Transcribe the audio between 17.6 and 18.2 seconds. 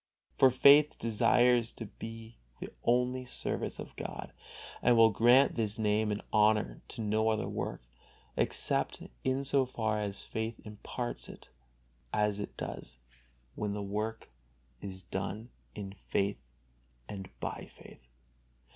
faith.